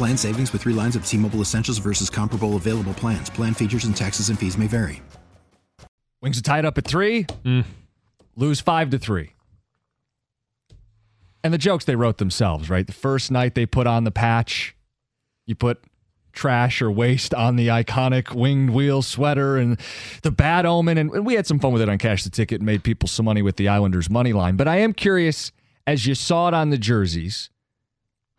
Plan 0.00 0.16
savings 0.16 0.50
with 0.50 0.62
three 0.62 0.72
lines 0.72 0.96
of 0.96 1.04
T 1.04 1.18
Mobile 1.18 1.42
Essentials 1.42 1.76
versus 1.76 2.08
comparable 2.08 2.56
available 2.56 2.94
plans. 2.94 3.28
Plan 3.28 3.52
features 3.52 3.84
and 3.84 3.94
taxes 3.94 4.30
and 4.30 4.38
fees 4.38 4.56
may 4.56 4.66
vary. 4.66 5.02
Wings 6.22 6.38
are 6.38 6.42
tied 6.42 6.64
up 6.64 6.78
at 6.78 6.86
three. 6.86 7.26
Mm. 7.44 7.66
Lose 8.34 8.60
five 8.60 8.88
to 8.88 8.98
three. 8.98 9.34
And 11.44 11.52
the 11.52 11.58
jokes 11.58 11.84
they 11.84 11.96
wrote 11.96 12.16
themselves, 12.16 12.70
right? 12.70 12.86
The 12.86 12.94
first 12.94 13.30
night 13.30 13.54
they 13.54 13.66
put 13.66 13.86
on 13.86 14.04
the 14.04 14.10
patch, 14.10 14.74
you 15.44 15.54
put 15.54 15.84
trash 16.32 16.80
or 16.80 16.90
waste 16.90 17.34
on 17.34 17.56
the 17.56 17.68
iconic 17.68 18.34
winged 18.34 18.70
wheel 18.70 19.02
sweater 19.02 19.58
and 19.58 19.78
the 20.22 20.30
bad 20.30 20.64
omen. 20.64 20.96
And 20.96 21.26
we 21.26 21.34
had 21.34 21.46
some 21.46 21.58
fun 21.58 21.74
with 21.74 21.82
it 21.82 21.90
on 21.90 21.98
Cash 21.98 22.24
the 22.24 22.30
Ticket 22.30 22.60
and 22.60 22.66
made 22.66 22.82
people 22.84 23.06
some 23.06 23.26
money 23.26 23.42
with 23.42 23.56
the 23.56 23.68
Islanders 23.68 24.08
money 24.08 24.32
line. 24.32 24.56
But 24.56 24.66
I 24.66 24.76
am 24.76 24.94
curious, 24.94 25.52
as 25.86 26.06
you 26.06 26.14
saw 26.14 26.48
it 26.48 26.54
on 26.54 26.70
the 26.70 26.78
jerseys, 26.78 27.50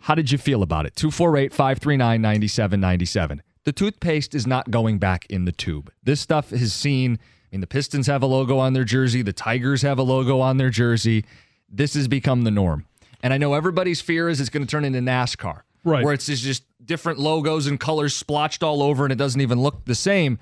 how 0.02 0.16
did 0.16 0.32
you 0.32 0.38
feel 0.38 0.64
about 0.64 0.86
it? 0.86 0.96
248 0.96 1.54
539 1.54 2.22
9797. 2.22 3.42
The 3.64 3.72
toothpaste 3.72 4.34
is 4.34 4.48
not 4.48 4.72
going 4.72 4.98
back 4.98 5.26
in 5.30 5.46
the 5.46 5.52
tube. 5.52 5.92
This 6.04 6.20
stuff 6.20 6.50
has 6.50 6.74
seen, 6.74 7.20
I 7.22 7.48
mean, 7.52 7.62
the 7.62 7.68
Pistons 7.68 8.08
have 8.08 8.24
a 8.24 8.26
logo 8.26 8.58
on 8.58 8.74
their 8.74 8.84
jersey, 8.84 9.22
the 9.22 9.34
Tigers 9.34 9.84
have 9.84 10.00
a 10.00 10.04
logo 10.04 10.40
on 10.40 10.58
their 10.58 10.70
jersey. 10.72 11.26
This 11.70 11.94
has 11.94 12.08
become 12.08 12.44
the 12.44 12.52
norm. 12.52 12.86
And 13.24 13.34
I 13.34 13.38
know 13.38 13.54
everybody's 13.54 14.02
fear 14.02 14.30
is 14.30 14.42
it's 14.42 14.50
going 14.50 14.66
to 14.66 14.70
turn 14.70 14.84
into 14.84 15.00
NASCAR, 15.00 15.62
Right. 15.84 16.04
Where 16.04 16.14
it's 16.14 16.26
just- 16.26 16.44
just 16.44 16.64
different 16.84 17.20
logos 17.20 17.68
and 17.68 17.80
colors 17.80 18.16
splotched 18.16 18.64
all 18.64 18.82
over 18.82 19.06
and 19.06 19.12
it 19.12 19.18
doesn't 19.18 19.40
even 19.42 19.60
look 19.62 19.86
the 19.86 19.96
same. 19.96 20.40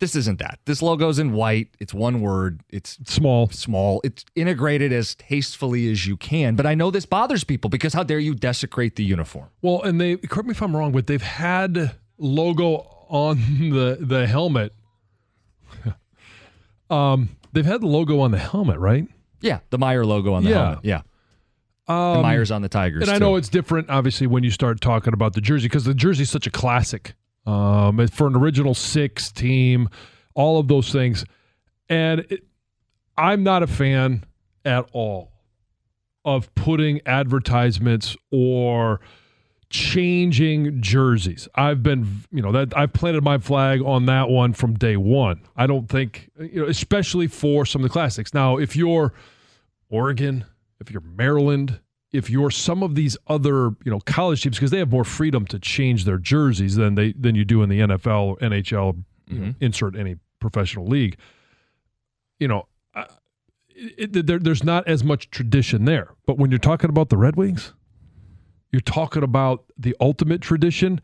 This 0.00 0.14
isn't 0.14 0.38
that. 0.38 0.60
This 0.64 0.80
logo's 0.80 1.18
in 1.18 1.32
white. 1.32 1.68
It's 1.80 1.92
one 1.92 2.20
word. 2.20 2.60
It's 2.70 2.98
small. 3.04 3.48
Small. 3.48 4.00
It's 4.04 4.24
integrated 4.36 4.92
as 4.92 5.16
tastefully 5.16 5.90
as 5.90 6.06
you 6.06 6.16
can. 6.16 6.54
But 6.54 6.66
I 6.66 6.74
know 6.76 6.90
this 6.92 7.04
bothers 7.04 7.42
people 7.42 7.68
because 7.68 7.94
how 7.94 8.04
dare 8.04 8.20
you 8.20 8.34
desecrate 8.36 8.94
the 8.94 9.02
uniform? 9.02 9.48
Well, 9.60 9.82
and 9.82 10.00
they 10.00 10.16
correct 10.16 10.46
me 10.46 10.52
if 10.52 10.62
I'm 10.62 10.76
wrong, 10.76 10.92
but 10.92 11.08
they've 11.08 11.20
had 11.20 11.96
logo 12.16 12.86
on 13.08 13.38
the 13.70 13.98
the 14.00 14.26
helmet. 14.28 14.72
um, 16.90 17.30
they've 17.52 17.66
had 17.66 17.80
the 17.80 17.86
logo 17.86 18.20
on 18.20 18.30
the 18.30 18.38
helmet, 18.38 18.78
right? 18.78 19.06
Yeah, 19.40 19.60
the 19.70 19.78
Meijer 19.78 20.04
logo 20.04 20.32
on 20.34 20.44
the 20.44 20.50
Yeah. 20.50 20.56
helmet. 20.64 20.78
Yeah. 20.84 21.00
Um, 21.88 22.22
Meijer's 22.24 22.50
on 22.50 22.60
the 22.62 22.68
Tigers. 22.68 23.02
And 23.02 23.10
I 23.10 23.14
too. 23.14 23.20
know 23.20 23.36
it's 23.36 23.48
different, 23.48 23.88
obviously, 23.88 24.26
when 24.26 24.44
you 24.44 24.50
start 24.50 24.80
talking 24.80 25.12
about 25.14 25.32
the 25.34 25.40
jersey 25.40 25.66
because 25.68 25.84
the 25.84 25.94
jersey's 25.94 26.28
such 26.30 26.46
a 26.46 26.50
classic. 26.50 27.14
Um, 27.48 28.06
for 28.08 28.26
an 28.26 28.36
original 28.36 28.74
six 28.74 29.32
team, 29.32 29.88
all 30.34 30.60
of 30.60 30.68
those 30.68 30.92
things, 30.92 31.24
and 31.88 32.20
it, 32.28 32.44
I'm 33.16 33.42
not 33.42 33.62
a 33.62 33.66
fan 33.66 34.24
at 34.66 34.86
all 34.92 35.32
of 36.26 36.54
putting 36.54 37.00
advertisements 37.06 38.16
or 38.30 39.00
changing 39.70 40.82
jerseys. 40.82 41.48
I've 41.54 41.82
been, 41.82 42.06
you 42.30 42.42
know, 42.42 42.52
that 42.52 42.76
I've 42.76 42.92
planted 42.92 43.24
my 43.24 43.38
flag 43.38 43.80
on 43.82 44.04
that 44.06 44.28
one 44.28 44.52
from 44.52 44.74
day 44.74 44.98
one. 44.98 45.40
I 45.56 45.66
don't 45.66 45.88
think, 45.88 46.30
you 46.38 46.62
know, 46.62 46.68
especially 46.68 47.28
for 47.28 47.64
some 47.64 47.82
of 47.82 47.88
the 47.88 47.92
classics. 47.92 48.34
Now, 48.34 48.58
if 48.58 48.76
you're 48.76 49.14
Oregon, 49.88 50.44
if 50.80 50.90
you're 50.90 51.00
Maryland, 51.00 51.80
if 52.12 52.30
you're 52.30 52.50
some 52.50 52.82
of 52.82 52.94
these 52.94 53.16
other, 53.26 53.70
you 53.84 53.90
know, 53.90 54.00
college 54.00 54.42
teams 54.42 54.56
because 54.56 54.70
they 54.70 54.78
have 54.78 54.90
more 54.90 55.04
freedom 55.04 55.46
to 55.46 55.58
change 55.58 56.04
their 56.04 56.18
jerseys 56.18 56.76
than 56.76 56.94
they 56.94 57.12
than 57.12 57.34
you 57.34 57.44
do 57.44 57.62
in 57.62 57.68
the 57.68 57.80
NFL 57.80 58.22
or 58.22 58.36
NHL, 58.38 59.02
you 59.28 59.38
know, 59.38 59.54
insert 59.60 59.94
any 59.96 60.16
professional 60.40 60.86
league. 60.86 61.16
You 62.38 62.48
know, 62.48 62.68
uh, 62.94 63.04
it, 63.68 64.16
it, 64.16 64.26
there, 64.26 64.38
there's 64.38 64.64
not 64.64 64.86
as 64.88 65.04
much 65.04 65.30
tradition 65.30 65.84
there. 65.84 66.14
But 66.26 66.38
when 66.38 66.50
you're 66.50 66.58
talking 66.58 66.88
about 66.90 67.08
the 67.10 67.16
Red 67.16 67.36
Wings, 67.36 67.74
you're 68.72 68.80
talking 68.80 69.22
about 69.22 69.64
the 69.76 69.96
ultimate 70.00 70.40
tradition. 70.40 71.00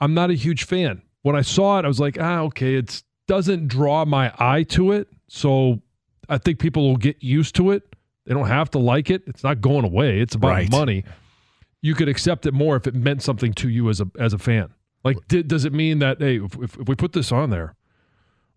I'm 0.00 0.14
not 0.14 0.30
a 0.30 0.34
huge 0.34 0.64
fan. 0.64 1.02
When 1.22 1.36
I 1.36 1.42
saw 1.42 1.78
it, 1.78 1.84
I 1.84 1.88
was 1.88 2.00
like, 2.00 2.18
ah, 2.20 2.40
okay, 2.42 2.76
it 2.76 3.02
doesn't 3.26 3.68
draw 3.68 4.04
my 4.04 4.32
eye 4.38 4.62
to 4.64 4.92
it. 4.92 5.08
So 5.28 5.82
I 6.28 6.38
think 6.38 6.58
people 6.58 6.88
will 6.88 6.96
get 6.96 7.22
used 7.22 7.54
to 7.56 7.72
it. 7.72 7.95
They 8.26 8.34
don't 8.34 8.48
have 8.48 8.70
to 8.72 8.78
like 8.78 9.08
it. 9.10 9.22
It's 9.26 9.42
not 9.44 9.60
going 9.60 9.84
away. 9.84 10.20
It's 10.20 10.34
about 10.34 10.48
Right. 10.48 10.70
money. 10.70 11.04
You 11.80 11.94
could 11.94 12.08
accept 12.08 12.44
it 12.46 12.52
more 12.52 12.76
if 12.76 12.86
it 12.86 12.94
meant 12.94 13.22
something 13.22 13.52
to 13.54 13.68
you 13.68 13.88
as 13.88 14.00
a 14.00 14.08
as 14.18 14.32
a 14.32 14.38
fan. 14.38 14.70
Like, 15.04 15.16
did, 15.28 15.46
does 15.46 15.64
it 15.64 15.72
mean 15.72 16.00
that 16.00 16.20
hey, 16.20 16.38
if, 16.38 16.54
if, 16.56 16.76
if 16.80 16.88
we 16.88 16.96
put 16.96 17.12
this 17.12 17.30
on 17.30 17.50
there, 17.50 17.74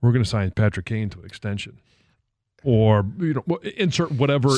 we're 0.01 0.11
going 0.11 0.23
to 0.23 0.29
sign 0.29 0.49
Patrick 0.51 0.87
Kane 0.87 1.09
to 1.11 1.19
an 1.19 1.25
extension, 1.25 1.77
or 2.63 3.05
you 3.19 3.35
know, 3.35 3.57
insert 3.77 4.11
whatever 4.13 4.49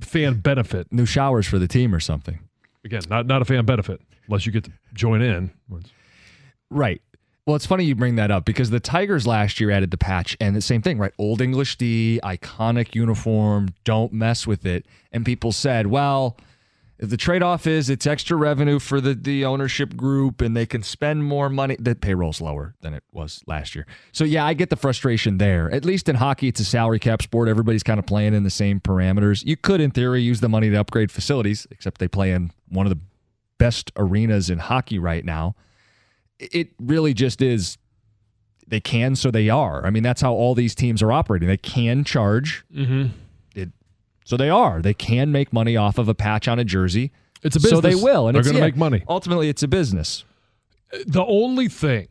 fan 0.00 0.40
benefit. 0.40 0.90
New 0.90 1.04
showers 1.04 1.46
for 1.46 1.58
the 1.58 1.68
team 1.68 1.94
or 1.94 2.00
something. 2.00 2.38
Again, 2.84 3.02
not 3.10 3.26
not 3.26 3.42
a 3.42 3.44
fan 3.44 3.66
benefit 3.66 4.00
unless 4.26 4.46
you 4.46 4.52
get 4.52 4.64
to 4.64 4.72
join 4.94 5.20
in. 5.20 5.50
Right. 6.70 7.02
Well, 7.46 7.56
it's 7.56 7.66
funny 7.66 7.84
you 7.84 7.94
bring 7.94 8.16
that 8.16 8.30
up 8.30 8.46
because 8.46 8.70
the 8.70 8.80
Tigers 8.80 9.26
last 9.26 9.60
year 9.60 9.70
added 9.70 9.90
the 9.90 9.98
patch 9.98 10.34
and 10.40 10.56
the 10.56 10.62
same 10.62 10.80
thing, 10.80 10.96
right? 10.96 11.12
Old 11.18 11.42
English 11.42 11.76
D, 11.76 12.18
iconic 12.24 12.94
uniform, 12.94 13.74
don't 13.84 14.14
mess 14.14 14.46
with 14.46 14.64
it. 14.64 14.86
And 15.12 15.26
people 15.26 15.52
said, 15.52 15.88
well, 15.88 16.38
if 16.98 17.10
the 17.10 17.18
trade 17.18 17.42
off 17.42 17.66
is 17.66 17.90
it's 17.90 18.06
extra 18.06 18.34
revenue 18.34 18.78
for 18.78 18.98
the, 18.98 19.12
the 19.14 19.44
ownership 19.44 19.94
group 19.94 20.40
and 20.40 20.56
they 20.56 20.64
can 20.64 20.82
spend 20.82 21.24
more 21.24 21.50
money, 21.50 21.76
the 21.78 21.94
payroll's 21.94 22.40
lower 22.40 22.76
than 22.80 22.94
it 22.94 23.02
was 23.12 23.42
last 23.46 23.74
year. 23.74 23.86
So, 24.12 24.24
yeah, 24.24 24.46
I 24.46 24.54
get 24.54 24.70
the 24.70 24.76
frustration 24.76 25.36
there. 25.36 25.70
At 25.70 25.84
least 25.84 26.08
in 26.08 26.16
hockey, 26.16 26.48
it's 26.48 26.60
a 26.60 26.64
salary 26.64 26.98
cap 26.98 27.20
sport. 27.20 27.48
Everybody's 27.48 27.82
kind 27.82 27.98
of 27.98 28.06
playing 28.06 28.32
in 28.32 28.44
the 28.44 28.50
same 28.50 28.80
parameters. 28.80 29.44
You 29.44 29.58
could, 29.58 29.82
in 29.82 29.90
theory, 29.90 30.22
use 30.22 30.40
the 30.40 30.48
money 30.48 30.70
to 30.70 30.76
upgrade 30.76 31.12
facilities, 31.12 31.66
except 31.70 32.00
they 32.00 32.08
play 32.08 32.32
in 32.32 32.52
one 32.70 32.86
of 32.86 32.90
the 32.90 33.00
best 33.58 33.92
arenas 33.96 34.48
in 34.48 34.60
hockey 34.60 34.98
right 34.98 35.26
now 35.26 35.56
it 36.38 36.68
really 36.78 37.14
just 37.14 37.40
is 37.42 37.78
they 38.66 38.80
can 38.80 39.14
so 39.14 39.30
they 39.30 39.48
are 39.50 39.84
i 39.86 39.90
mean 39.90 40.02
that's 40.02 40.20
how 40.20 40.32
all 40.32 40.54
these 40.54 40.74
teams 40.74 41.02
are 41.02 41.12
operating 41.12 41.48
they 41.48 41.56
can 41.56 42.02
charge 42.04 42.64
Mm-hmm. 42.74 43.06
it, 43.54 43.70
so 44.24 44.36
they 44.36 44.50
are 44.50 44.80
they 44.82 44.94
can 44.94 45.30
make 45.32 45.52
money 45.52 45.76
off 45.76 45.98
of 45.98 46.08
a 46.08 46.14
patch 46.14 46.48
on 46.48 46.58
a 46.58 46.64
jersey 46.64 47.12
It's 47.42 47.56
a 47.56 47.60
business. 47.60 47.70
so 47.70 47.80
they 47.80 47.94
will 47.94 48.26
and 48.28 48.34
They're 48.34 48.40
it's- 48.40 48.46
gonna 48.52 48.58
yeah, 48.64 48.66
make 48.70 48.76
money. 48.76 49.02
ultimately 49.08 49.48
it's 49.48 49.62
a 49.62 49.68
business 49.68 50.24
The 51.06 51.24
only 51.24 51.68
thing 51.68 52.08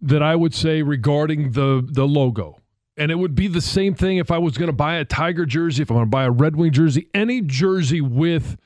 that 0.00 0.22
I 0.22 0.34
would 0.34 0.54
say 0.54 0.82
regarding 0.82 1.52
the 1.52 1.86
the 1.88 2.06
logo, 2.06 2.58
and 2.96 3.10
it 3.12 3.14
would 3.16 3.34
be 3.34 3.46
the 3.48 3.60
same 3.60 3.94
thing 3.94 4.16
if 4.18 4.30
I 4.32 4.38
was 4.38 4.56
going 4.58 4.68
to 4.68 4.72
buy 4.72 4.96
a 4.96 5.04
Tiger 5.04 5.46
jersey, 5.46 5.82
if 5.82 5.90
I'm 5.90 5.96
going 5.96 6.06
to 6.06 6.10
buy 6.10 6.24
a 6.24 6.30
Red 6.30 6.56
Wing 6.56 6.72
jersey, 6.72 7.06
any 7.14 7.40
jersey 7.40 8.00
with 8.00 8.56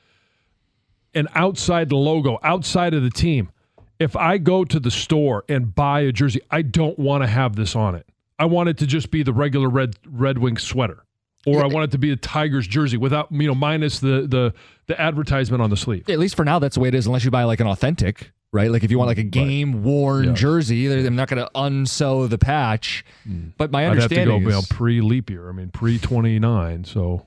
an 1.13 1.27
outside 1.35 1.91
logo, 1.91 2.37
outside 2.43 2.93
of 2.93 3.03
the 3.03 3.09
team. 3.09 3.49
If 3.99 4.15
I 4.15 4.37
go 4.37 4.63
to 4.63 4.79
the 4.79 4.91
store 4.91 5.43
and 5.49 5.73
buy 5.73 6.01
a 6.01 6.11
jersey, 6.11 6.41
I 6.51 6.61
don't 6.61 6.97
want 6.99 7.23
to 7.23 7.27
have 7.27 7.55
this 7.55 7.75
on 7.75 7.95
it. 7.95 8.07
I 8.39 8.45
want 8.45 8.69
it 8.69 8.77
to 8.79 8.85
just 8.87 9.09
be 9.09 9.23
the 9.23 9.33
regular 9.33 9.69
red 9.69 9.95
Red 10.07 10.37
Wing 10.37 10.57
sweater, 10.57 11.03
or 11.47 11.63
I 11.63 11.67
want 11.67 11.85
it 11.85 11.91
to 11.91 11.97
be 11.97 12.11
a 12.11 12.15
Tigers 12.15 12.67
jersey 12.67 12.97
without 12.97 13.31
you 13.31 13.47
know 13.47 13.55
minus 13.55 13.99
the 13.99 14.27
the 14.27 14.53
the 14.85 14.99
advertisement 15.01 15.61
on 15.63 15.69
the 15.71 15.77
sleeve. 15.77 16.07
at 16.09 16.19
least 16.19 16.35
for 16.35 16.45
now 16.45 16.59
that's 16.59 16.75
the 16.75 16.81
way 16.81 16.87
it 16.89 16.95
is 16.95 17.07
unless 17.07 17.25
you 17.25 17.31
buy 17.31 17.43
like 17.43 17.59
an 17.59 17.67
authentic 17.67 18.31
right 18.53 18.71
like 18.71 18.83
if 18.83 18.91
you 18.91 18.97
want 18.97 19.07
like 19.07 19.17
a 19.17 19.23
game 19.23 19.83
worn 19.83 20.25
Yeah. 20.25 20.33
jersey 20.33 20.87
they're, 20.87 21.01
they're 21.01 21.11
not 21.11 21.27
going 21.27 21.43
to 21.43 21.49
unsew 21.55 22.29
the 22.29 22.37
patch 22.37 23.03
hmm. 23.23 23.47
but 23.57 23.71
my 23.71 23.81
I'd 23.89 23.97
have 23.97 24.07
to 24.09 24.15
go 24.15 24.21
understanding 24.21 24.41
you 24.43 24.49
know, 24.49 24.59
is 24.59 24.67
pre 24.67 25.01
leap 25.01 25.29
year. 25.29 25.49
I 25.49 25.51
mean 25.51 25.69
pre 25.69 25.97
twenty 25.97 26.37
nine. 26.39 26.85
So 26.85 27.25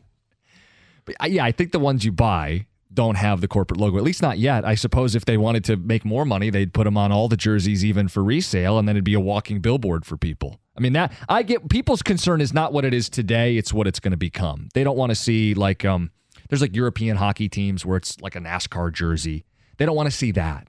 But, 1.05 1.31
yeah, 1.31 1.45
I 1.45 1.53
think 1.53 1.73
the 1.73 1.81
ones 1.81 2.05
you 2.05 2.13
buy 2.13 2.67
don't 2.93 3.17
have 3.17 3.41
the 3.41 3.49
corporate 3.49 3.81
logo. 3.81 3.97
At 3.97 4.03
least 4.03 4.23
not 4.23 4.39
yet. 4.39 4.65
I 4.65 4.75
suppose 4.75 5.15
if 5.15 5.25
they 5.25 5.37
wanted 5.37 5.65
to 5.65 5.77
make 5.77 6.05
more 6.05 6.25
money, 6.25 6.51
they'd 6.51 6.73
put 6.73 6.85
them 6.85 6.97
on 6.97 7.13
all 7.13 7.29
the 7.29 7.37
jerseys, 7.37 7.85
even 7.85 8.09
for 8.09 8.23
resale, 8.23 8.79
and 8.79 8.89
then 8.89 8.97
it'd 8.97 9.05
be 9.05 9.15
a 9.15 9.21
walking 9.21 9.61
billboard 9.61 10.05
for 10.05 10.17
people. 10.17 10.61
I 10.77 10.81
mean, 10.81 10.93
that 10.95 11.13
I 11.29 11.43
get 11.43 11.69
people's 11.69 12.03
concern 12.03 12.41
is 12.41 12.53
not 12.53 12.73
what 12.73 12.85
it 12.85 12.95
is 12.95 13.09
today; 13.09 13.57
it's 13.57 13.73
what 13.73 13.87
it's 13.87 14.01
going 14.01 14.13
to 14.13 14.17
become. 14.17 14.69
They 14.75 14.85
don't 14.85 14.97
want 14.97 15.11
to 15.11 15.17
see 15.17 15.55
like 15.55 15.85
um, 15.85 16.11
there's 16.49 16.63
like 16.63 16.75
European 16.75 17.17
hockey 17.17 17.49
teams 17.49 17.85
where 17.85 17.97
it's 17.97 18.21
like 18.21 18.35
a 18.35 18.41
NASCAR 18.41 18.93
jersey. 18.93 19.45
They 19.77 19.87
don't 19.87 19.97
want 19.97 20.11
to 20.11 20.17
see 20.17 20.31
that. 20.33 20.69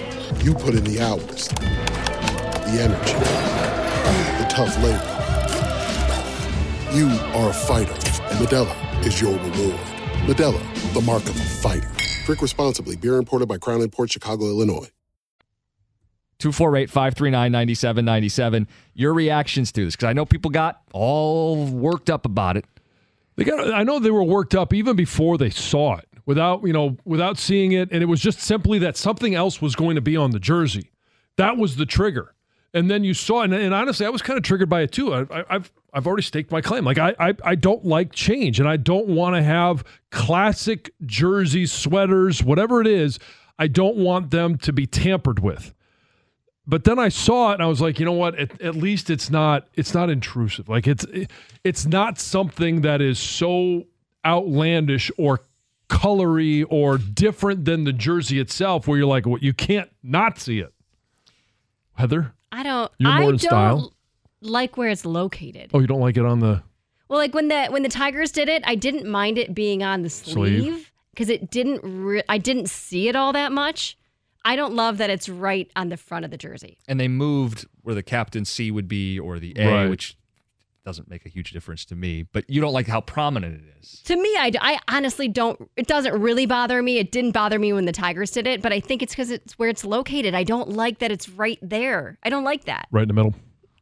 You 0.43 0.55
put 0.55 0.73
in 0.73 0.83
the 0.83 0.99
hours, 0.99 1.49
the 1.49 2.81
energy, 2.81 3.13
the 4.41 4.47
tough 4.49 4.75
labor. 4.81 4.97
You 6.91 7.09
are 7.37 7.51
a 7.51 7.53
fighter, 7.53 7.93
and 7.93 8.39
Modelo 8.39 9.05
is 9.05 9.21
your 9.21 9.33
reward. 9.33 9.79
Modelo, 10.25 10.93
the 10.93 11.01
mark 11.01 11.21
of 11.25 11.35
a 11.35 11.43
fighter. 11.43 11.87
Drink 12.25 12.41
responsibly. 12.41 12.95
Beer 12.95 13.17
imported 13.17 13.47
by 13.47 13.59
Crown 13.59 13.81
Imports 13.81 14.13
Chicago, 14.13 14.45
Illinois. 14.45 14.89
248 16.39 16.89
539 16.89 17.51
9797. 17.51 18.67
Your 18.95 19.13
reactions 19.13 19.71
to 19.73 19.85
this, 19.85 19.95
because 19.95 20.09
I 20.09 20.13
know 20.13 20.25
people 20.25 20.49
got 20.49 20.81
all 20.91 21.67
worked 21.67 22.09
up 22.09 22.25
about 22.25 22.57
it. 22.57 22.65
They 23.35 23.43
got. 23.43 23.71
I 23.71 23.83
know 23.83 23.99
they 23.99 24.09
were 24.09 24.23
worked 24.23 24.55
up 24.55 24.73
even 24.73 24.95
before 24.95 25.37
they 25.37 25.51
saw 25.51 25.97
it, 25.97 26.09
without 26.31 26.65
you 26.65 26.71
know, 26.71 26.95
without 27.03 27.37
seeing 27.37 27.73
it, 27.73 27.91
and 27.91 28.01
it 28.01 28.05
was 28.05 28.21
just 28.21 28.39
simply 28.39 28.79
that 28.79 28.95
something 28.95 29.35
else 29.35 29.61
was 29.61 29.75
going 29.75 29.95
to 29.95 30.01
be 30.01 30.15
on 30.15 30.31
the 30.31 30.39
jersey. 30.39 30.89
That 31.35 31.57
was 31.57 31.75
the 31.75 31.85
trigger. 31.85 32.33
And 32.73 32.89
then 32.89 33.03
you 33.03 33.13
saw, 33.13 33.41
and, 33.41 33.53
and 33.53 33.73
honestly, 33.73 34.05
I 34.05 34.09
was 34.09 34.21
kind 34.21 34.37
of 34.37 34.43
triggered 34.43 34.69
by 34.69 34.79
it 34.79 34.93
too. 34.93 35.13
I, 35.13 35.43
have 35.49 35.69
I've 35.93 36.07
already 36.07 36.23
staked 36.23 36.49
my 36.49 36.61
claim. 36.61 36.85
Like 36.85 36.97
I, 36.97 37.13
I, 37.19 37.33
I 37.43 37.55
don't 37.55 37.83
like 37.83 38.13
change, 38.13 38.61
and 38.61 38.69
I 38.69 38.77
don't 38.77 39.07
want 39.07 39.35
to 39.35 39.43
have 39.43 39.83
classic 40.09 40.93
jerseys, 41.05 41.73
sweaters, 41.73 42.41
whatever 42.41 42.79
it 42.79 42.87
is. 42.87 43.19
I 43.59 43.67
don't 43.67 43.97
want 43.97 44.31
them 44.31 44.57
to 44.59 44.71
be 44.71 44.87
tampered 44.87 45.39
with 45.39 45.73
but 46.67 46.83
then 46.83 46.99
I 46.99 47.09
saw 47.09 47.51
it 47.51 47.55
and 47.55 47.63
I 47.63 47.65
was 47.65 47.81
like, 47.81 47.99
you 47.99 48.05
know 48.05 48.13
what? 48.13 48.39
At, 48.39 48.61
at, 48.61 48.75
least 48.75 49.09
it's 49.09 49.29
not 49.29 49.67
it's 49.73 49.93
not 49.93 50.09
intrusive. 50.09 50.69
Like 50.69 50.87
it's 50.87 51.05
it's 51.63 51.85
not 51.85 52.19
something 52.19 52.81
that 52.81 53.01
is 53.01 53.19
so 53.19 53.85
outlandish 54.25 55.11
or 55.17 55.41
colory 55.91 56.65
or 56.69 56.97
different 56.97 57.65
than 57.65 57.83
the 57.83 57.91
jersey 57.93 58.39
itself, 58.39 58.87
where 58.87 58.97
you're 58.97 59.05
like, 59.07 59.25
well, 59.25 59.37
you 59.39 59.53
can't 59.53 59.89
not 60.01 60.39
see 60.39 60.59
it. 60.59 60.73
Heather, 61.95 62.33
I 62.51 62.63
don't. 62.63 62.91
You're 62.97 63.11
more 63.11 63.19
I 63.19 63.23
in 63.23 63.29
don't 63.31 63.39
style. 63.39 63.93
like 64.41 64.77
where 64.77 64.89
it's 64.89 65.05
located. 65.05 65.71
Oh, 65.73 65.79
you 65.79 65.87
don't 65.87 65.99
like 65.99 66.17
it 66.17 66.25
on 66.25 66.39
the 66.39 66.63
Well, 67.09 67.19
like 67.19 67.33
when 67.33 67.49
the 67.49 67.65
when 67.67 67.83
the 67.83 67.89
Tigers 67.89 68.31
did 68.31 68.47
it, 68.49 68.63
I 68.65 68.75
didn't 68.75 69.05
mind 69.09 69.37
it 69.37 69.53
being 69.53 69.83
on 69.83 70.01
the 70.01 70.09
sleeve 70.09 70.91
because 71.13 71.29
it 71.29 71.51
didn't. 71.51 71.81
Re- 71.83 72.23
I 72.29 72.37
didn't 72.37 72.69
see 72.69 73.07
it 73.09 73.15
all 73.15 73.33
that 73.33 73.51
much. 73.51 73.97
I 74.43 74.55
don't 74.55 74.73
love 74.73 74.97
that 74.97 75.11
it's 75.11 75.29
right 75.29 75.69
on 75.75 75.89
the 75.89 75.97
front 75.97 76.25
of 76.25 76.31
the 76.31 76.37
jersey. 76.37 76.79
And 76.87 76.99
they 76.99 77.07
moved 77.07 77.67
where 77.83 77.93
the 77.93 78.01
captain 78.01 78.43
C 78.45 78.71
would 78.71 78.87
be 78.87 79.19
or 79.19 79.37
the 79.37 79.53
A, 79.55 79.67
Right. 79.67 79.89
which 79.89 80.17
doesn't 80.83 81.09
make 81.09 81.25
a 81.25 81.29
huge 81.29 81.51
difference 81.51 81.85
to 81.85 81.95
me. 81.95 82.23
But 82.23 82.49
you 82.49 82.61
don't 82.61 82.73
like 82.73 82.87
how 82.87 83.01
prominent 83.01 83.61
it 83.61 83.75
is. 83.79 84.01
To 84.03 84.15
me, 84.15 84.29
I, 84.37 84.51
I 84.59 84.79
honestly 84.87 85.27
don't. 85.27 85.69
It 85.75 85.87
doesn't 85.87 86.19
really 86.19 86.45
bother 86.45 86.81
me. 86.81 86.97
It 86.97 87.11
didn't 87.11 87.31
bother 87.31 87.59
me 87.59 87.73
when 87.73 87.85
the 87.85 87.91
Tigers 87.91 88.31
did 88.31 88.47
it, 88.47 88.61
but 88.61 88.73
I 88.73 88.79
think 88.79 89.01
it's 89.01 89.13
because 89.13 89.31
it's 89.31 89.57
where 89.59 89.69
it's 89.69 89.83
located. 89.85 90.33
I 90.33 90.43
don't 90.43 90.69
like 90.69 90.99
that 90.99 91.11
it's 91.11 91.29
right 91.29 91.59
there. 91.61 92.17
I 92.23 92.29
don't 92.29 92.43
like 92.43 92.65
that. 92.65 92.87
right 92.91 93.03
in 93.03 93.07
the 93.07 93.13
middle, 93.13 93.33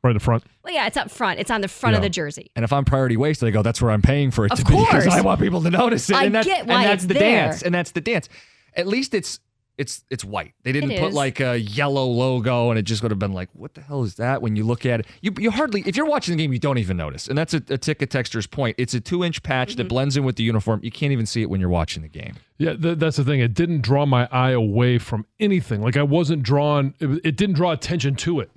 right 0.03 0.11
in 0.11 0.17
the 0.17 0.23
front. 0.23 0.43
Well, 0.63 0.73
yeah, 0.73 0.87
it's 0.87 0.97
up 0.97 1.09
front. 1.09 1.39
It's 1.39 1.51
on 1.51 1.61
the 1.61 1.67
front 1.67 1.95
of 1.95 2.01
the 2.01 2.09
jersey. 2.09 2.51
And 2.55 2.63
if 2.63 2.73
I'm 2.73 2.85
priority 2.85 3.17
waste, 3.17 3.43
I 3.43 3.49
go, 3.49 3.61
that's 3.61 3.81
where 3.81 3.91
I'm 3.91 4.01
paying 4.01 4.31
for 4.31 4.45
it 4.45 4.51
Of 4.51 4.59
to 4.59 4.65
be 4.65 4.77
because. 4.77 5.07
I 5.07 5.21
want 5.21 5.39
people 5.39 5.61
to 5.63 5.69
notice 5.71 6.09
it. 6.09 6.15
I 6.15 6.25
and 6.25 6.35
that's, 6.35 6.47
get 6.47 6.67
why 6.67 6.75
and 6.75 6.83
that's 6.85 7.03
it's 7.03 7.13
the 7.13 7.19
there. 7.19 7.45
dance. 7.45 7.61
And 7.61 7.73
that's 7.73 7.91
the 7.91 8.01
dance. 8.01 8.29
At 8.75 8.87
least 8.87 9.13
it's 9.13 9.39
it's 9.79 10.03
it's 10.11 10.23
white. 10.23 10.53
They 10.63 10.71
didn't 10.71 10.91
It 10.91 10.99
put 10.99 11.09
is. 11.09 11.15
like 11.15 11.39
a 11.39 11.57
yellow 11.59 12.05
logo 12.05 12.69
and 12.69 12.77
it 12.77 12.83
just 12.83 13.01
would 13.01 13.09
have 13.11 13.17
been 13.17 13.33
like, 13.33 13.49
what 13.53 13.73
the 13.73 13.81
hell 13.81 14.03
is 14.03 14.15
that? 14.15 14.41
When 14.43 14.55
you 14.55 14.63
look 14.63 14.85
at 14.85 14.99
it, 14.99 15.07
you 15.21 15.33
you 15.39 15.49
hardly 15.49 15.81
if 15.87 15.95
you're 15.95 16.05
watching 16.05 16.37
the 16.37 16.43
game, 16.43 16.53
you 16.53 16.59
don't 16.59 16.77
even 16.77 16.97
notice. 16.97 17.27
And 17.27 17.37
that's 17.37 17.53
a, 17.55 17.63
a 17.69 17.77
ticket 17.77 18.11
texter's 18.11 18.45
point. 18.45 18.75
It's 18.77 18.93
a 18.93 18.99
two 18.99 19.23
inch 19.23 19.41
patch 19.41 19.69
Mm-hmm. 19.69 19.77
that 19.77 19.87
blends 19.89 20.15
in 20.17 20.23
with 20.23 20.35
the 20.35 20.43
uniform. 20.43 20.81
You 20.83 20.91
can't 20.91 21.11
even 21.11 21.25
see 21.25 21.41
it 21.41 21.49
when 21.49 21.59
you're 21.59 21.69
watching 21.69 22.03
the 22.03 22.09
game. 22.09 22.35
Yeah, 22.57 22.75
th- 22.75 22.97
that's 22.99 23.17
the 23.17 23.23
thing. 23.23 23.39
It 23.39 23.53
didn't 23.55 23.81
draw 23.81 24.05
my 24.05 24.27
eye 24.31 24.51
away 24.51 24.97
from 24.99 25.25
anything. 25.39 25.81
Like 25.81 25.97
I 25.97 26.03
wasn't 26.03 26.43
drawn. 26.43 26.93
It, 26.99 27.21
it 27.23 27.35
didn't 27.37 27.55
draw 27.55 27.71
attention 27.71 28.15
to 28.17 28.41
it. 28.41 28.51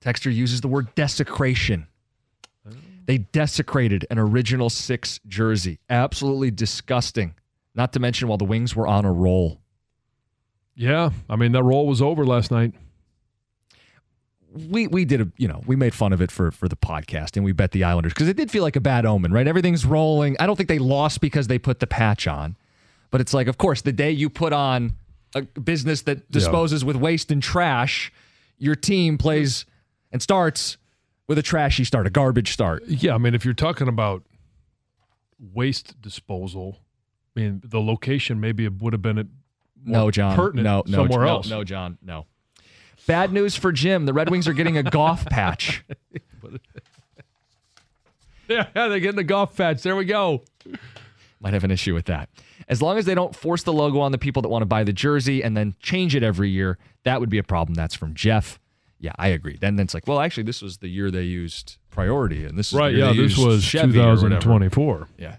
Texter 0.00 0.32
uses 0.34 0.60
the 0.60 0.68
word 0.68 0.94
desecration. 0.94 1.86
They 3.06 3.18
desecrated 3.18 4.06
an 4.10 4.18
original 4.18 4.70
six 4.70 5.20
jersey. 5.26 5.78
Absolutely 5.90 6.50
disgusting. 6.50 7.34
Not 7.74 7.92
to 7.94 8.00
mention 8.00 8.28
while 8.28 8.38
the 8.38 8.44
Wings 8.44 8.74
were 8.76 8.86
on 8.86 9.04
a 9.04 9.12
roll. 9.12 9.60
Yeah, 10.76 11.10
I 11.28 11.36
mean 11.36 11.52
that 11.52 11.62
roll 11.62 11.86
was 11.86 12.02
over 12.02 12.24
last 12.24 12.50
night. 12.50 12.72
We 14.52 14.86
we 14.86 15.04
did 15.04 15.20
a 15.20 15.28
you 15.36 15.48
know 15.48 15.62
we 15.66 15.76
made 15.76 15.94
fun 15.94 16.12
of 16.12 16.20
it 16.20 16.30
for 16.30 16.50
for 16.50 16.68
the 16.68 16.76
podcast 16.76 17.36
and 17.36 17.44
we 17.44 17.52
bet 17.52 17.72
the 17.72 17.84
Islanders 17.84 18.12
because 18.12 18.28
it 18.28 18.36
did 18.36 18.50
feel 18.50 18.62
like 18.62 18.76
a 18.76 18.80
bad 18.80 19.06
omen, 19.06 19.32
right? 19.32 19.46
Everything's 19.46 19.84
rolling. 19.84 20.36
I 20.38 20.46
don't 20.46 20.56
think 20.56 20.68
they 20.68 20.78
lost 20.78 21.20
because 21.20 21.46
they 21.48 21.58
put 21.58 21.80
the 21.80 21.86
patch 21.86 22.26
on, 22.26 22.56
but 23.10 23.20
it's 23.20 23.34
like 23.34 23.46
of 23.46 23.58
course 23.58 23.82
the 23.82 23.92
day 23.92 24.10
you 24.10 24.30
put 24.30 24.52
on 24.52 24.94
a 25.34 25.42
business 25.42 26.02
that 26.02 26.30
disposes 26.30 26.84
with 26.84 26.94
waste 26.96 27.32
and 27.32 27.42
trash, 27.42 28.12
your 28.58 28.76
team 28.76 29.18
plays 29.18 29.66
and 30.12 30.22
starts 30.22 30.76
with 31.26 31.38
a 31.38 31.42
trashy 31.42 31.82
start, 31.84 32.06
a 32.06 32.10
garbage 32.10 32.52
start. 32.52 32.84
Yeah, 32.86 33.14
I 33.14 33.18
mean 33.18 33.34
if 33.34 33.44
you're 33.44 33.54
talking 33.54 33.88
about 33.88 34.22
waste 35.52 36.00
disposal, 36.00 36.78
I 37.36 37.40
mean 37.40 37.60
the 37.64 37.80
location 37.80 38.40
maybe 38.40 38.64
it 38.64 38.80
would 38.80 38.92
have 38.92 39.02
been 39.02 39.18
more 39.18 39.26
No, 39.84 40.10
John. 40.10 40.36
pertinent 40.36 40.64
no, 40.64 40.82
no, 40.86 40.96
somewhere 40.98 41.26
no, 41.26 41.30
else. 41.30 41.48
No, 41.48 41.64
John. 41.64 41.98
No. 42.02 42.26
Bad 43.06 43.32
news 43.32 43.54
for 43.54 43.70
Jim. 43.72 44.06
The 44.06 44.12
Red 44.12 44.30
Wings 44.30 44.48
are 44.48 44.52
getting 44.52 44.78
a 44.78 44.82
golf 44.82 45.24
patch. 45.30 45.84
Yeah, 48.48 48.66
they're 48.74 49.00
getting 49.00 49.18
a 49.18 49.24
golf 49.24 49.56
patch. 49.56 49.82
There 49.82 49.96
we 49.96 50.04
go. 50.04 50.44
Might 51.40 51.54
have 51.54 51.64
an 51.64 51.70
issue 51.70 51.94
with 51.94 52.04
that. 52.06 52.28
As 52.68 52.80
long 52.82 52.98
as 52.98 53.04
they 53.04 53.14
don't 53.14 53.34
force 53.34 53.62
the 53.62 53.72
logo 53.72 54.00
on 54.00 54.12
the 54.12 54.18
people 54.18 54.42
that 54.42 54.48
want 54.48 54.62
to 54.62 54.66
buy 54.66 54.84
the 54.84 54.92
jersey 54.92 55.42
and 55.42 55.56
then 55.56 55.74
change 55.80 56.14
it 56.14 56.22
every 56.22 56.50
year, 56.50 56.78
that 57.04 57.20
would 57.20 57.30
be 57.30 57.38
a 57.38 57.42
problem. 57.42 57.74
That's 57.74 57.94
from 57.94 58.14
Jeff. 58.14 58.58
Yeah, 59.00 59.12
I 59.18 59.28
agree. 59.28 59.58
Then, 59.60 59.76
then 59.76 59.84
it's 59.84 59.94
like, 59.94 60.06
well, 60.06 60.20
actually, 60.20 60.44
this 60.44 60.62
was 60.62 60.78
the 60.78 60.88
year 60.88 61.10
they 61.10 61.22
used 61.22 61.76
priority, 61.90 62.44
and 62.44 62.58
this 62.58 62.68
is 62.72 62.78
Right. 62.78 62.94
Yeah, 62.94 63.12
this 63.12 63.36
was 63.36 63.62
Chevy 63.62 63.92
2024. 63.92 65.08
Yeah, 65.18 65.36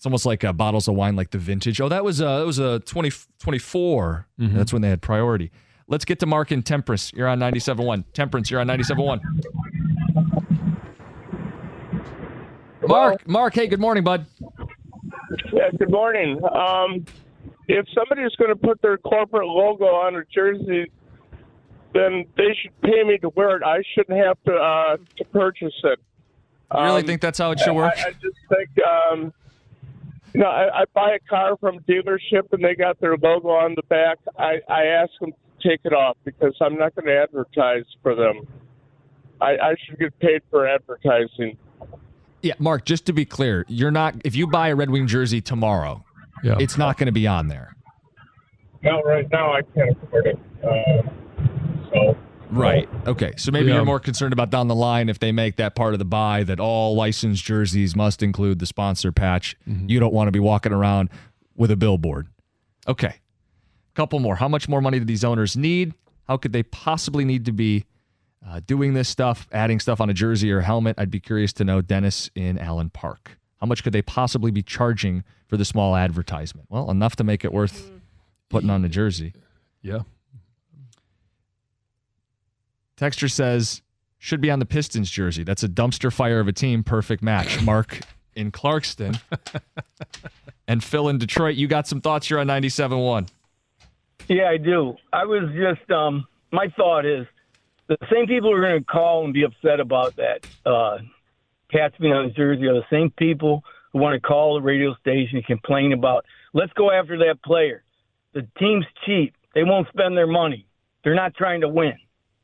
it's 0.00 0.06
almost 0.06 0.24
like 0.24 0.44
uh, 0.44 0.52
bottles 0.54 0.88
of 0.88 0.94
wine, 0.94 1.14
like 1.14 1.28
the 1.30 1.36
vintage. 1.36 1.78
Oh, 1.78 1.90
that 1.90 2.02
was 2.02 2.22
uh, 2.22 2.38
that 2.38 2.46
was 2.46 2.58
a 2.58 2.80
20, 2.80 3.10
24. 3.38 4.26
Mm-hmm. 4.40 4.56
That's 4.56 4.72
when 4.72 4.80
they 4.80 4.88
had 4.88 5.02
priority. 5.02 5.50
Let's 5.88 6.06
get 6.06 6.18
to 6.20 6.26
Mark 6.26 6.50
and 6.52 6.64
Temperance. 6.64 7.12
You're 7.12 7.28
on 7.28 7.38
97.1. 7.38 8.04
Temperance, 8.14 8.50
you're 8.50 8.60
on 8.60 8.66
97.1. 8.68 9.20
Mark, 12.88 13.28
Mark, 13.28 13.54
hey, 13.54 13.66
good 13.66 13.78
morning, 13.78 14.02
bud. 14.02 14.24
Yeah, 15.52 15.68
good 15.78 15.90
morning. 15.90 16.40
Um, 16.50 17.04
if 17.68 17.84
somebody's 17.94 18.34
going 18.36 18.48
to 18.48 18.56
put 18.56 18.80
their 18.80 18.96
corporate 18.96 19.48
logo 19.48 19.84
on 19.84 20.16
a 20.16 20.22
jersey, 20.34 20.90
then 21.92 22.24
they 22.38 22.56
should 22.62 22.80
pay 22.80 23.04
me 23.04 23.18
to 23.18 23.28
wear 23.36 23.54
it. 23.58 23.62
I 23.62 23.82
shouldn't 23.94 24.18
have 24.18 24.38
to 24.46 24.54
uh, 24.54 24.96
to 25.18 25.24
purchase 25.26 25.74
it. 25.84 25.98
You 26.74 26.80
really 26.84 27.00
Um, 27.02 27.06
think 27.06 27.20
that's 27.20 27.38
how 27.38 27.50
it 27.50 27.60
should 27.60 27.74
work? 27.74 27.92
I, 27.98 28.08
I 28.08 28.12
just 28.12 28.38
think, 28.48 28.70
um, 29.12 29.34
you 30.34 30.40
know, 30.40 30.46
I, 30.48 30.82
I 30.82 30.84
buy 30.94 31.12
a 31.14 31.18
car 31.28 31.56
from 31.58 31.76
a 31.76 31.80
dealership 31.80 32.52
and 32.52 32.62
they 32.64 32.74
got 32.74 33.00
their 33.00 33.16
logo 33.16 33.48
on 33.48 33.74
the 33.74 33.82
back. 33.88 34.18
I, 34.38 34.60
I 34.68 34.84
ask 34.86 35.10
them 35.20 35.32
to 35.32 35.68
take 35.68 35.80
it 35.84 35.92
off 35.92 36.16
because 36.24 36.54
I'm 36.60 36.76
not 36.76 36.94
going 36.94 37.06
to 37.06 37.16
advertise 37.22 37.84
for 38.02 38.14
them. 38.14 38.46
I, 39.40 39.50
I 39.56 39.74
should 39.84 39.98
get 39.98 40.18
paid 40.18 40.42
for 40.50 40.66
advertising. 40.68 41.56
Yeah, 42.42 42.54
Mark, 42.58 42.84
just 42.84 43.06
to 43.06 43.12
be 43.12 43.24
clear, 43.24 43.64
you're 43.68 43.90
not 43.90 44.14
if 44.24 44.34
you 44.34 44.46
buy 44.46 44.68
a 44.68 44.76
Red 44.76 44.90
Wing 44.90 45.06
jersey 45.06 45.40
tomorrow, 45.40 46.04
Yeah. 46.42 46.56
it's 46.58 46.78
not 46.78 46.96
going 46.96 47.06
to 47.06 47.12
be 47.12 47.26
on 47.26 47.48
there. 47.48 47.74
No, 48.82 49.02
right 49.02 49.26
now 49.30 49.52
I 49.52 49.60
can't 49.74 49.96
afford 50.02 50.26
it. 50.26 50.38
Uh, 50.64 51.02
so 51.92 52.16
Right. 52.50 52.88
Okay. 53.06 53.32
So 53.36 53.50
maybe 53.52 53.68
Yeah. 53.68 53.76
you're 53.76 53.84
more 53.84 54.00
concerned 54.00 54.32
about 54.32 54.50
down 54.50 54.68
the 54.68 54.74
line 54.74 55.08
if 55.08 55.18
they 55.18 55.32
make 55.32 55.56
that 55.56 55.74
part 55.74 55.92
of 55.92 55.98
the 55.98 56.04
buy 56.04 56.42
that 56.44 56.58
all 56.60 56.94
licensed 56.96 57.44
jerseys 57.44 57.94
must 57.94 58.22
include 58.22 58.58
the 58.58 58.66
sponsor 58.66 59.12
patch. 59.12 59.56
You 59.66 60.00
don't 60.00 60.12
want 60.12 60.28
to 60.28 60.32
be 60.32 60.40
walking 60.40 60.72
around 60.72 61.10
with 61.56 61.70
a 61.70 61.76
billboard. 61.76 62.28
Okay. 62.88 63.16
Couple 63.94 64.18
more. 64.18 64.36
How 64.36 64.48
much 64.48 64.68
more 64.68 64.80
money 64.80 64.98
do 64.98 65.04
these 65.04 65.24
owners 65.24 65.56
need? 65.56 65.94
How 66.26 66.36
could 66.36 66.52
they 66.52 66.62
possibly 66.62 67.24
need 67.24 67.44
to 67.46 67.52
be 67.52 67.84
uh, 68.46 68.60
doing 68.66 68.94
this 68.94 69.08
stuff, 69.08 69.46
adding 69.52 69.78
stuff 69.80 70.00
on 70.00 70.08
a 70.08 70.14
jersey 70.14 70.50
or 70.50 70.60
helmet? 70.60 70.96
I'd 70.98 71.10
be 71.10 71.20
curious 71.20 71.52
to 71.54 71.64
know. 71.64 71.80
Dennis 71.82 72.30
in 72.34 72.58
Allen 72.58 72.90
Park. 72.90 73.36
How 73.60 73.66
much 73.66 73.82
could 73.84 73.92
they 73.92 74.00
possibly 74.02 74.50
be 74.50 74.62
charging 74.62 75.22
for 75.46 75.56
the 75.56 75.64
small 75.64 75.94
advertisement? 75.96 76.66
Well, 76.70 76.90
enough 76.90 77.14
to 77.16 77.24
make 77.24 77.44
it 77.44 77.52
worth 77.52 77.90
putting 78.48 78.70
on 78.70 78.82
the 78.82 78.88
jersey. 78.88 79.34
yeah. 79.82 80.00
Texture 83.00 83.28
says 83.28 83.80
should 84.18 84.42
be 84.42 84.50
on 84.50 84.58
the 84.58 84.66
Pistons 84.66 85.10
jersey. 85.10 85.42
That's 85.42 85.62
a 85.62 85.68
dumpster 85.70 86.12
fire 86.12 86.38
of 86.38 86.48
a 86.48 86.52
team. 86.52 86.84
Perfect 86.84 87.22
match. 87.22 87.62
Mark 87.64 88.00
in 88.34 88.52
Clarkston 88.52 89.18
and 90.68 90.84
Phil 90.84 91.08
in 91.08 91.16
Detroit. 91.16 91.56
You 91.56 91.66
got 91.66 91.88
some 91.88 92.02
thoughts 92.02 92.28
here 92.28 92.38
on 92.38 92.46
97.1. 92.46 93.30
Yeah, 94.28 94.50
I 94.50 94.58
do. 94.58 94.96
I 95.14 95.24
was 95.24 95.48
just 95.56 95.90
um 95.90 96.26
my 96.52 96.68
thought 96.76 97.06
is 97.06 97.26
the 97.86 97.96
same 98.12 98.26
people 98.26 98.50
who 98.50 98.56
are 98.56 98.60
going 98.60 98.80
to 98.80 98.84
call 98.84 99.24
and 99.24 99.32
be 99.32 99.44
upset 99.44 99.80
about 99.80 100.16
that 100.16 100.46
uh 100.66 100.98
Pats 101.70 101.94
being 101.98 102.12
on 102.12 102.26
the 102.26 102.34
jersey 102.34 102.66
are 102.66 102.74
the 102.74 102.84
same 102.90 103.10
people 103.12 103.64
who 103.94 104.00
want 104.00 104.12
to 104.12 104.20
call 104.20 104.56
the 104.56 104.60
radio 104.60 104.94
station 104.96 105.36
and 105.36 105.46
complain 105.46 105.94
about 105.94 106.26
let's 106.52 106.72
go 106.74 106.90
after 106.90 107.16
that 107.20 107.42
player. 107.42 107.82
The 108.34 108.46
team's 108.58 108.84
cheap. 109.06 109.34
They 109.54 109.64
won't 109.64 109.88
spend 109.88 110.18
their 110.18 110.26
money. 110.26 110.66
They're 111.02 111.14
not 111.14 111.34
trying 111.34 111.62
to 111.62 111.68
win, 111.68 111.94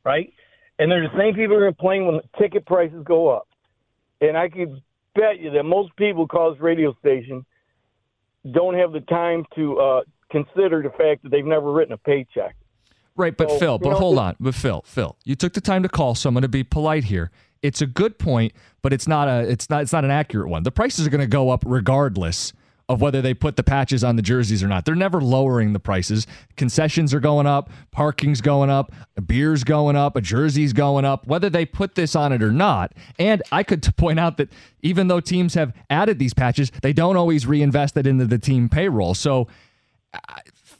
right? 0.03 0.33
And 0.79 0.91
they're 0.91 1.01
the 1.01 1.17
same 1.17 1.33
people 1.33 1.57
who 1.57 1.65
complain 1.65 2.05
when 2.05 2.19
ticket 2.39 2.65
prices 2.65 3.03
go 3.03 3.29
up. 3.29 3.47
And 4.21 4.37
I 4.37 4.49
could 4.49 4.81
bet 5.15 5.39
you 5.39 5.51
that 5.51 5.63
most 5.63 5.95
people 5.95 6.27
call 6.27 6.51
this 6.51 6.61
radio 6.61 6.93
station 6.99 7.45
don't 8.51 8.75
have 8.75 8.91
the 8.91 9.01
time 9.01 9.45
to 9.55 9.79
uh, 9.79 10.01
consider 10.31 10.81
the 10.81 10.89
fact 10.89 11.23
that 11.23 11.29
they've 11.31 11.45
never 11.45 11.71
written 11.71 11.93
a 11.93 11.97
paycheck. 11.97 12.55
Right, 13.15 13.35
but 13.35 13.49
So, 13.49 13.57
Phil, 13.57 13.79
but 13.79 13.89
know, 13.89 13.97
hold 13.97 14.19
on. 14.19 14.35
But 14.39 14.53
Phil, 14.53 14.83
Phil, 14.85 15.17
you 15.25 15.35
took 15.35 15.53
the 15.53 15.61
time 15.61 15.81
to 15.83 15.89
call, 15.89 16.13
so 16.13 16.29
I'm 16.29 16.35
going 16.35 16.43
to 16.43 16.47
be 16.47 16.63
polite 16.63 17.05
here. 17.05 17.31
It's 17.63 17.81
a 17.81 17.87
good 17.87 18.19
point, 18.19 18.53
but 18.83 18.93
it's 18.93 19.07
not 19.07 19.27
a 19.27 19.39
it's 19.49 19.69
not 19.71 19.81
it's 19.81 19.91
not 19.91 20.05
an 20.05 20.11
accurate 20.11 20.47
one. 20.47 20.61
The 20.61 20.71
prices 20.71 21.07
are 21.07 21.09
going 21.09 21.21
to 21.21 21.27
go 21.27 21.49
up 21.49 21.63
regardless 21.65 22.53
of 22.89 23.01
whether 23.01 23.21
they 23.21 23.33
put 23.33 23.57
the 23.57 23.63
patches 23.63 24.03
on 24.03 24.15
the 24.15 24.21
jerseys 24.21 24.63
or 24.63 24.67
not. 24.67 24.85
They're 24.85 24.95
never 24.95 25.19
lowering 25.19 25.73
the 25.73 25.79
prices. 25.79 26.25
Concessions 26.55 27.13
are 27.13 27.19
going 27.19 27.45
up, 27.45 27.69
parking's 27.91 28.39
going 28.39 28.69
up, 28.69 28.93
a 29.17 29.21
beer's 29.21 29.63
going 29.63 29.95
up, 29.95 30.15
a 30.15 30.21
jersey's 30.21 30.71
going 30.71 31.03
up, 31.03 31.27
whether 31.27 31.49
they 31.49 31.65
put 31.65 31.95
this 31.95 32.15
on 32.15 32.31
it 32.31 32.41
or 32.41 32.51
not. 32.51 32.93
And 33.19 33.43
I 33.51 33.63
could 33.63 33.95
point 33.97 34.19
out 34.19 34.37
that 34.37 34.51
even 34.81 35.09
though 35.09 35.19
teams 35.19 35.53
have 35.55 35.73
added 35.89 36.17
these 36.17 36.33
patches, 36.33 36.71
they 36.81 36.93
don't 36.93 37.17
always 37.17 37.45
reinvest 37.45 37.97
it 37.97 38.07
into 38.07 38.25
the 38.25 38.39
team 38.39 38.69
payroll. 38.69 39.13
So 39.13 39.47
uh, 40.13 40.19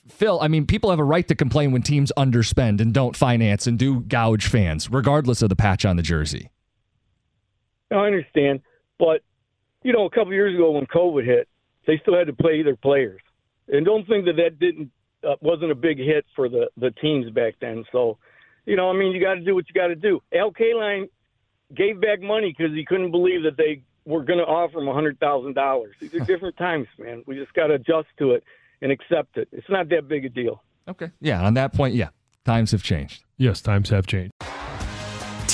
Phil, 0.08 0.40
I 0.42 0.48
mean, 0.48 0.66
people 0.66 0.90
have 0.90 1.00
a 1.00 1.04
right 1.04 1.28
to 1.28 1.36
complain 1.36 1.72
when 1.72 1.82
teams 1.82 2.12
underspend 2.18 2.80
and 2.82 2.94
don't 2.94 3.16
finance 3.16 3.68
and 3.68 3.78
do 3.78 4.00
gouge 4.00 4.48
fans, 4.48 4.90
regardless 4.90 5.42
of 5.42 5.50
the 5.50 5.56
patch 5.56 5.86
on 5.86 5.96
the 5.98 6.02
jersey. 6.02 6.50
I 7.92 7.96
understand, 7.96 8.62
but 8.98 9.22
you 9.84 9.94
know, 9.94 10.06
a 10.06 10.10
couple 10.10 10.34
years 10.34 10.56
ago 10.56 10.72
when 10.72 10.86
COVID 10.88 11.24
hit, 11.24 11.48
they 11.88 11.98
still 12.00 12.15
had 12.15 12.27
to 12.27 12.34
play 12.34 12.62
their 12.62 12.75
players, 12.75 13.22
and 13.67 13.86
don't 13.86 14.08
think 14.08 14.25
that 14.25 14.36
that 14.36 14.60
didn't 14.60 14.91
uh, 15.27 15.36
wasn't 15.41 15.72
a 15.72 15.75
big 15.75 15.98
hit 15.98 16.25
for 16.36 16.48
the 16.50 16.67
the 16.77 16.91
teams 16.91 17.32
back 17.32 17.56
then. 17.60 17.84
So, 17.91 18.17
you 18.65 18.75
know, 18.75 18.89
I 18.89 18.94
mean, 18.94 19.12
you 19.13 19.22
got 19.22 19.36
to 19.36 19.41
do 19.41 19.56
what 19.56 19.65
you 19.67 19.74
got 19.74 19.88
to 19.88 19.96
do. 19.96 20.22
Al 20.34 20.51
Kaline 20.51 21.10
gave 21.74 22.00
back 22.00 22.22
money 22.22 22.53
because 22.56 22.74
he 22.75 22.86
couldn't 22.86 23.12
believe 23.12 23.44
that 23.44 23.58
they 23.58 23.82
were 24.06 24.24
going 24.24 24.39
to 24.39 24.46
offer 24.46 24.79
him 24.79 24.88
a 24.88 24.94
hundred 24.94 25.20
thousand 25.20 25.56
dollars. 25.56 25.96
These 26.00 26.13
are 26.13 26.20
different 26.20 26.58
times, 26.58 26.88
man. 27.00 27.24
We 27.25 27.36
just 27.36 27.53
got 27.53 27.67
to 27.67 27.75
adjust 27.75 28.10
to 28.20 28.32
it 28.32 28.44
and 28.82 28.91
accept 28.91 29.38
it. 29.38 29.48
It's 29.51 29.70
not 29.70 29.89
that 29.89 30.08
big 30.08 30.25
a 30.25 30.29
deal. 30.29 30.63
Okay. 30.88 31.12
Yeah, 31.20 31.44
on 31.44 31.56
that 31.56 31.74
point, 31.74 31.96
yeah, 31.96 32.10
times 32.46 32.72
have 32.72 32.84
changed. 32.84 33.24
Yes, 33.38 33.62
times 33.62 33.89
have 33.89 34.08
changed. 34.08 34.32